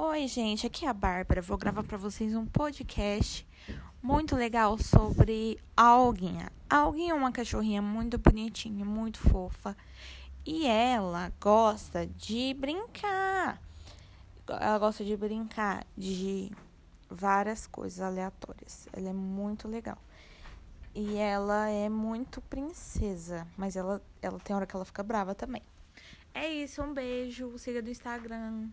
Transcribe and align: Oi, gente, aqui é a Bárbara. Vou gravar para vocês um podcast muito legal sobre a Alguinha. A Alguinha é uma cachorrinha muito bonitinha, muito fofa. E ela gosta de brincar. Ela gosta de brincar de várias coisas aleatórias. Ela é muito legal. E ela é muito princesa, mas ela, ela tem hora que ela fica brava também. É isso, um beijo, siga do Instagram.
Oi, 0.00 0.28
gente, 0.28 0.64
aqui 0.64 0.86
é 0.86 0.88
a 0.88 0.92
Bárbara. 0.92 1.42
Vou 1.42 1.58
gravar 1.58 1.82
para 1.82 1.98
vocês 1.98 2.32
um 2.32 2.46
podcast 2.46 3.44
muito 4.00 4.36
legal 4.36 4.78
sobre 4.78 5.58
a 5.76 5.82
Alguinha. 5.82 6.52
A 6.70 6.76
Alguinha 6.76 7.10
é 7.10 7.14
uma 7.14 7.32
cachorrinha 7.32 7.82
muito 7.82 8.16
bonitinha, 8.16 8.84
muito 8.84 9.18
fofa. 9.18 9.76
E 10.46 10.68
ela 10.68 11.32
gosta 11.40 12.06
de 12.06 12.54
brincar. 12.54 13.60
Ela 14.46 14.78
gosta 14.78 15.04
de 15.04 15.16
brincar 15.16 15.84
de 15.96 16.52
várias 17.10 17.66
coisas 17.66 18.00
aleatórias. 18.00 18.86
Ela 18.92 19.08
é 19.08 19.12
muito 19.12 19.66
legal. 19.66 19.98
E 20.94 21.16
ela 21.16 21.68
é 21.70 21.88
muito 21.88 22.40
princesa, 22.42 23.48
mas 23.56 23.74
ela, 23.74 24.00
ela 24.22 24.38
tem 24.38 24.54
hora 24.54 24.64
que 24.64 24.76
ela 24.76 24.84
fica 24.84 25.02
brava 25.02 25.34
também. 25.34 25.62
É 26.32 26.46
isso, 26.46 26.80
um 26.82 26.94
beijo, 26.94 27.58
siga 27.58 27.82
do 27.82 27.90
Instagram. 27.90 28.68